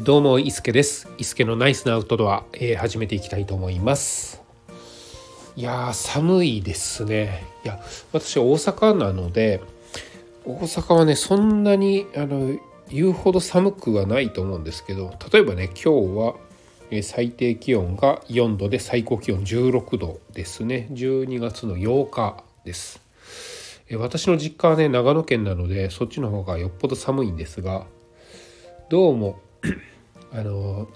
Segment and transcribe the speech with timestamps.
[0.00, 1.06] どうも伊助です。
[1.18, 4.40] 伊助のナイスなアウトドア、えー、始めていきたいと思います。
[5.54, 7.44] いやー寒いですね。
[7.62, 7.78] いや
[8.10, 9.60] 私大阪なので
[10.46, 20.88] 大阪はねそんなにあの言うほど寒くはないと思うんですけど例えばね今日は最低気温が4度で最高気温16度ですね。
[20.92, 23.02] 12月の8日です。
[23.98, 27.84] 私の実家はね長野県なのでそっちの方がよっぽど寒いんですが
[28.88, 29.38] どうも
[30.32, 30.88] あの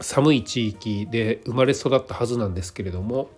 [0.00, 3.30] 寒い地域で生まれ育ったはずなんですけれども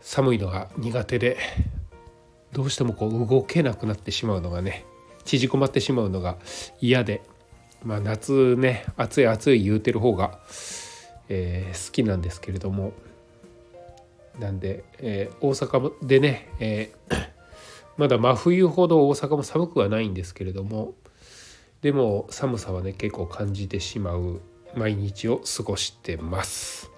[0.00, 1.38] 寒いのが苦手で
[2.52, 4.84] どうしてもこう動けなくなってしまうのがね
[5.24, 6.36] 縮こまってしまうのが
[6.80, 7.22] 嫌で
[7.84, 10.38] まあ夏ね暑い暑い言うてる方が、
[11.28, 12.92] えー、好きなんですけれども
[14.38, 17.28] なんで、えー、大阪でね、えー、
[17.96, 20.94] まだ真冬ほど大阪も寒くはないんですけれども
[21.82, 24.40] でも寒さはね結構感じてしまう
[24.74, 26.90] 毎日を過ごしてます。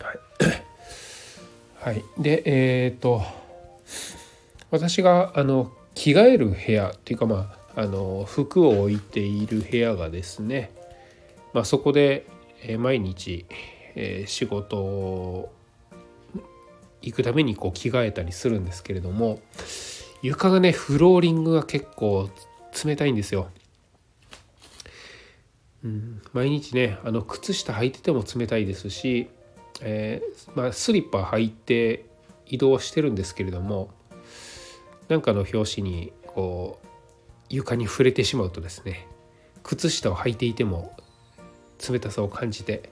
[0.00, 3.22] はい、はい、でえっ、ー、と
[4.70, 10.70] 私があの着替える部屋っていうかまああの服を置いている部屋がですね、
[11.52, 12.26] まあ、そこで、
[12.62, 13.44] え毎日、
[13.94, 15.52] えー、仕事を
[17.02, 19.40] 行くためにこう着替えたりするんですけれども
[20.22, 22.30] 床がねフローリングが結構
[22.84, 23.50] 冷たいんですよ。
[25.84, 29.28] うん、毎日ねあの靴下履いてても冷たいですし、
[29.80, 32.06] えー、まあ、スリッパ履いて
[32.46, 33.90] 移動してるんですけれども
[35.08, 36.86] なんかの拍子にこう
[37.50, 39.06] 床に触れてしまうとですね
[39.62, 40.96] 靴下を履いていても
[41.88, 42.90] 冷たさを感じて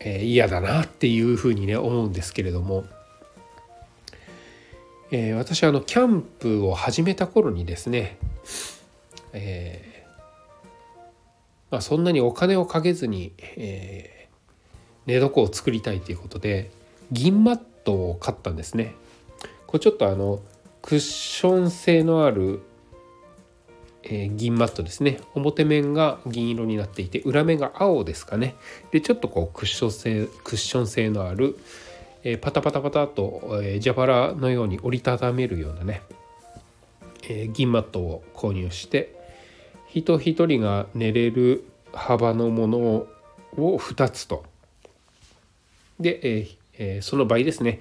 [0.00, 2.84] えー、嫌だなっていうふうにね思うんですけれども、
[5.10, 8.18] えー、私あのキャンプを始めた頃にですね、
[9.32, 10.08] えー、
[11.70, 14.28] まあ、そんなにお金をかけずに、え
[15.06, 16.70] 寝床を作りたいということで
[17.10, 18.94] 銀マットを買ったんですね。
[19.66, 20.40] これちょっとあの
[20.82, 22.60] クッション性のある
[24.02, 28.54] え、銀マットですね表面が銀色になっていて裏面が青ですかね
[28.90, 31.58] でちょっとこうクッション性クッション性のある、
[32.24, 36.02] えー、パタパタパタと、えー、蛇腹のように折りたためるようなね、
[37.24, 39.14] えー、銀マットを購入して
[39.88, 43.08] 人一人が寝れる幅のものを
[43.56, 44.44] 2つと。
[45.98, 47.80] で、えーえー、その倍ですね。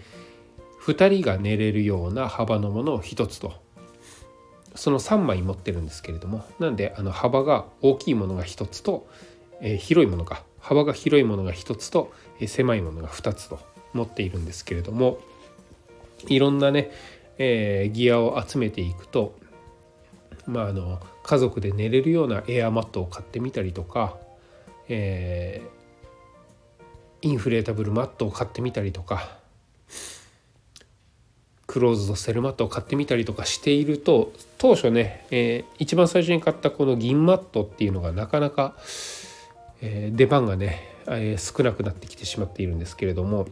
[0.86, 3.54] 2人が寝れるような幅のものを1つと。
[4.78, 9.08] その3枚持ってるんですけれどもなんであの幅が大きいものが1つと、
[9.60, 13.60] えー、広いものが幅が広いものが1つと、えー、狭いものが2つと。
[13.94, 15.20] 持っているんですけれども
[16.28, 16.92] いろんなね、
[17.38, 19.38] えー、ギアを集めていくと
[20.46, 24.16] まああの家族で寝れるようなエアマットを買ってみたりとか、
[24.88, 29.38] えー、インフレータブルマットを買ってみたりとか
[31.68, 38.76] クローズドセルマットを買ってみたりとかしていると当初ね、えー、一番最初に買ったこの銀マットっていうのがなかなか、
[39.82, 43.48] えー、出番がね、え、少なくなってきてしまっているんですけれども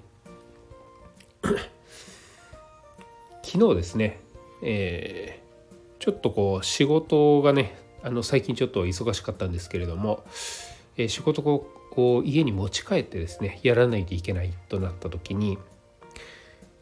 [3.43, 4.19] 昨日ですね、
[4.63, 10.23] えー、ちょっとこう仕事がねあの最近ちょっと忙しかったんですけれども、
[10.97, 15.57] えー、仕事をこう家に持ち帰ってですねやらないといけないとなった時に、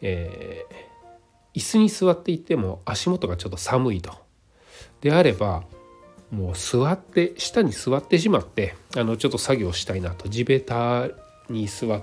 [0.01, 4.13] えー、椅子に座っていても足元がちょっと寒いと。
[5.01, 5.63] であれば
[6.31, 11.07] もう座って下に座ってしまってあのちょっと作業したいなと地べた
[11.49, 12.01] に座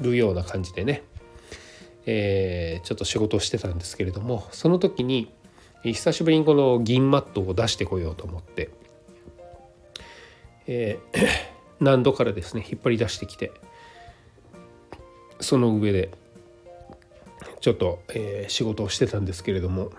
[0.00, 1.04] るような感じでね、
[2.10, 5.30] えー、ちょっと仕事をしてたんですけれどもその時に
[5.82, 8.70] 久しぶりにこの銀マットを出してこようと思って、
[10.66, 11.26] えー、
[11.84, 13.52] 何度からですね引っ張り出してきて
[15.38, 16.08] その上で
[17.60, 19.90] ちょっと、えー、仕事をしてたんですけれども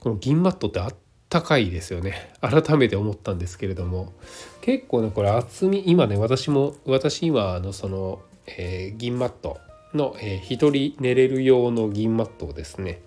[0.00, 0.94] この銀マットってあっ
[1.28, 2.32] たかいですよね。
[2.40, 4.14] 改めて思ったんですけれども
[4.62, 9.60] 結構ねこれ厚み今ね私も私今のその、えー、銀マット
[9.94, 13.00] の、えー、一人寝れる用の銀マットをですね、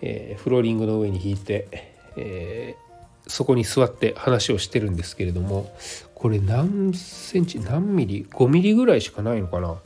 [0.00, 1.68] えー、フローリングの上に引いて、
[2.16, 5.74] えー、そこに座って話をしてるんですけれども
[6.14, 9.76] これ何センチ何ミリ5ミリぐらいしかないのかな？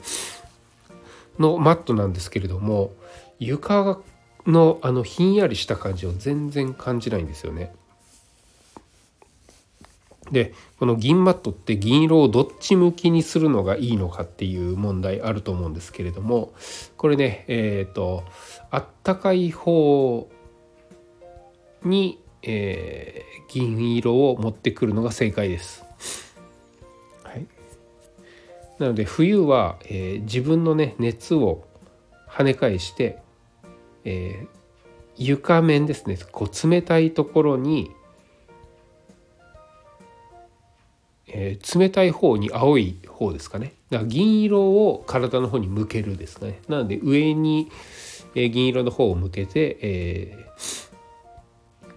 [1.38, 2.92] のマットなんですけれども
[3.38, 4.00] 床
[4.46, 7.72] のあのひんやりした感じを全然感じないんですよね。
[10.32, 16.52] でこの銀マットって銀色をどっち向きにするのがいいのかっていう問題あると思うんですけれども
[16.96, 18.24] これねえっ、ー、と
[18.70, 20.30] あったかい方
[21.82, 25.84] にえー、銀色を持ってくるのが正解です。
[27.22, 27.46] はい、
[28.78, 31.64] なので冬は、えー、自分のね熱を
[32.28, 33.18] 跳ね返して、
[34.04, 34.48] えー、
[35.16, 37.90] 床面ですねこう冷たいところに、
[41.32, 43.74] えー、冷たい方に青い方ですかね。
[43.90, 46.60] だから銀色を体の方に向けるですね。
[46.68, 47.70] なので上に、
[48.34, 51.90] えー、銀色の方を向けて、えー、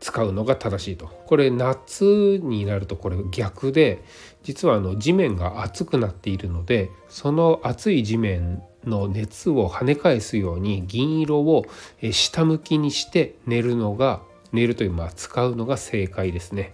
[0.00, 1.06] 使うのが正しいと。
[1.26, 4.02] これ夏になるとこれ逆で
[4.42, 11.66] 実はあの地面が熱くなっているのでその熱い地面の熱を跳ね返すように銀色を
[12.12, 14.22] 下向きにして寝るのが
[14.52, 16.72] 寝るというまあ使うのが正解ですね。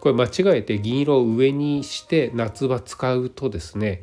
[0.00, 4.02] これ間違えて銀色を上にして夏場使うとですね、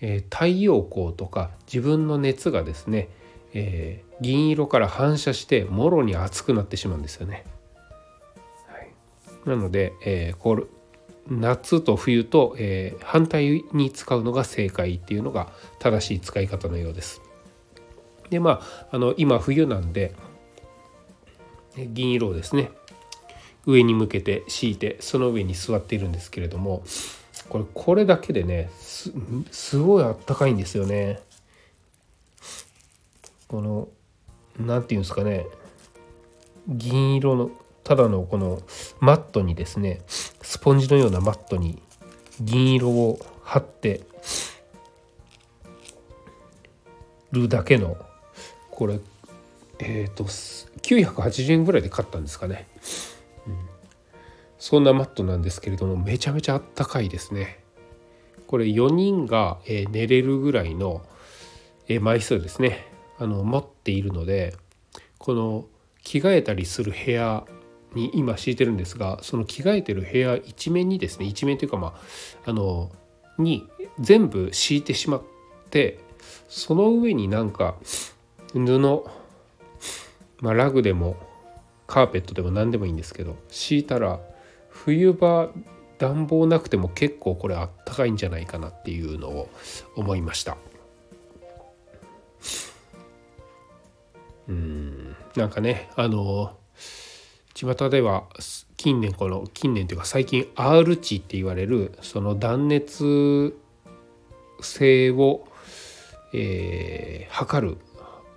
[0.00, 3.08] えー、太陽光とか自分の熱がですね、
[3.52, 7.44] えー、銀色から反射してもろに熱くなってしまうんですよね。
[8.66, 8.90] はい、
[9.46, 10.64] なので、えー、これ
[11.28, 17.20] 夏と冬と、えー、反対に使うのが正解っていうのが正しい使い方のようです。
[18.30, 20.14] でまああの今冬なんで
[21.76, 22.70] 銀色をですね
[23.66, 26.82] 上に向けて敷いてその上に座っているんですけれども
[27.48, 29.12] これこれだけでねす
[29.50, 31.20] すごいあったかいんですよね。
[33.48, 33.88] この
[34.58, 35.46] 何て言うんですかね
[36.68, 37.50] 銀色の
[37.82, 38.62] ただのこの
[39.00, 41.82] マットにですねスポンジのようなマットに
[42.40, 44.02] 銀色を貼って
[47.32, 47.96] るだけの
[48.70, 49.00] これ
[49.80, 52.68] えっ、ー、と980円ぐらいで買ったんですかね、
[54.60, 57.64] そんなマットなんですけれどもめちゃめちゃあったかいですね。
[58.46, 61.02] これ4人が寝れるぐらいの
[62.00, 62.86] 枚数ですね。
[63.18, 64.54] あの持っているので
[65.18, 65.64] この
[66.02, 67.44] 着替えたりする部屋
[67.94, 71.88] に今敷いてるんですがその着替えてる部屋一面にですね一面というかま
[72.46, 72.90] ああの
[73.38, 73.66] に
[73.98, 75.22] 全部敷いてしまっ
[75.70, 75.98] て
[76.48, 77.76] その上になんか
[78.52, 78.78] 布、
[80.40, 81.16] まあ、ラグでも
[81.86, 84.20] カーペットでも何でもいいんですけど敷いたら
[84.70, 85.50] 冬場
[85.98, 89.50] 暖房なくても結構これあったかいんじゃないかなっていうのを
[89.96, 90.56] 思いました。
[94.48, 95.16] うん。
[95.36, 96.56] なんかねあの
[97.54, 98.24] 巷では
[98.76, 103.54] 近年この近年というか最近 R 値って言われるその断熱
[104.62, 105.46] 性を、
[106.32, 107.78] えー、測る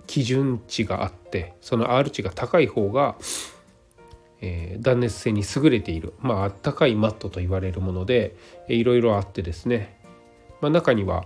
[0.06, 3.16] 基準値があってその R 値が高い方が、
[4.44, 8.36] えー、断熱性に優れているまああったかいマットと言われるもので
[8.68, 9.98] いろいろあってですね、
[10.60, 11.24] まあ、中には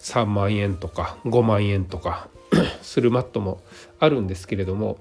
[0.00, 2.28] 3万円とか5万円とか
[2.82, 3.62] するマットも
[4.00, 4.98] あるんですけれども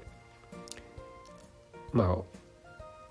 [1.91, 2.35] まあ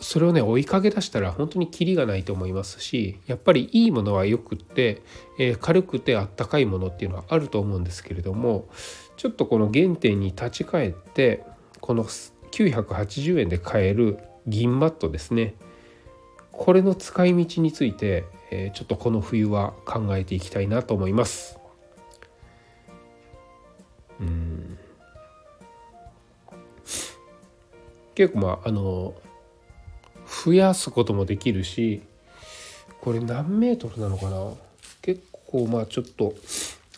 [0.01, 5.03] それをね追いかけ出したら本当にキリがないと思いますしやっぱりいいものはよくって、
[5.39, 8.69] えー、軽くてあったかいものっていうのはあると思うんですけれども
[9.17, 11.45] ちょっとこの原点に立ち返って
[11.81, 15.55] この980円で買える銀マットですね。
[16.52, 21.58] これの使い道について、え、ちょっとこの冬は考えていきたいなと思います。
[24.20, 24.78] うん。
[28.14, 29.14] 結構まああの
[30.45, 32.00] 増やすこともできるし
[33.00, 34.52] これ何メートルなのかな？
[35.02, 36.35] 結構まあちょっと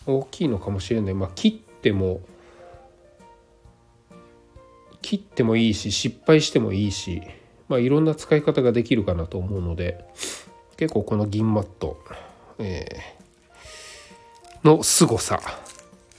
[0.05, 1.13] 大きいのかもしれない。
[1.15, 2.21] まあ切っても
[5.07, 7.21] 切ってもいいし失敗してもいいし
[7.69, 10.03] まあいろんな使い方ができるかなと思うので
[10.75, 11.97] 結構この銀マット、
[12.59, 15.39] えー、の凄さ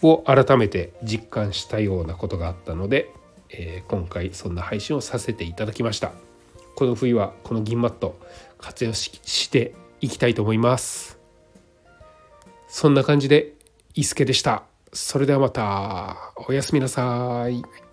[0.00, 3.12] を改めて実感したようなことがあったので、
[3.50, 6.12] えー、今回そんな配信をさせていただきました。
[6.74, 8.18] この冬はこの銀マット
[8.56, 11.18] 活用していきたいと思います。
[12.68, 13.52] そんな感じで
[13.94, 14.62] 伊助でした。
[14.94, 16.32] それではまた。
[16.48, 17.87] おやすみなさい。